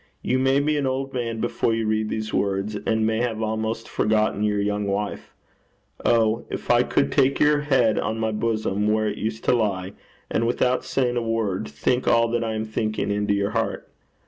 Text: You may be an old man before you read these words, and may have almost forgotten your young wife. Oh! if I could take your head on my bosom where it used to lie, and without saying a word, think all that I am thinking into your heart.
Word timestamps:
You 0.23 0.39
may 0.39 0.59
be 0.59 0.77
an 0.77 0.87
old 0.87 1.13
man 1.13 1.39
before 1.39 1.75
you 1.75 1.85
read 1.85 2.09
these 2.09 2.33
words, 2.33 2.75
and 2.87 3.05
may 3.05 3.21
have 3.21 3.39
almost 3.43 3.87
forgotten 3.87 4.41
your 4.41 4.59
young 4.59 4.87
wife. 4.87 5.35
Oh! 6.03 6.43
if 6.49 6.71
I 6.71 6.81
could 6.81 7.11
take 7.11 7.39
your 7.39 7.61
head 7.61 7.99
on 7.99 8.17
my 8.17 8.31
bosom 8.31 8.87
where 8.91 9.07
it 9.07 9.19
used 9.19 9.43
to 9.43 9.53
lie, 9.55 9.93
and 10.27 10.47
without 10.47 10.83
saying 10.83 11.17
a 11.17 11.21
word, 11.21 11.67
think 11.67 12.07
all 12.07 12.27
that 12.29 12.43
I 12.43 12.55
am 12.55 12.65
thinking 12.65 13.11
into 13.11 13.35
your 13.35 13.51
heart. 13.51 13.91